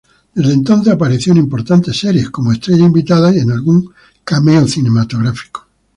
[0.33, 3.93] Desde entonces apareció en importantes series como estrella invitada y en algún
[4.23, 5.67] cameo cinematográfico.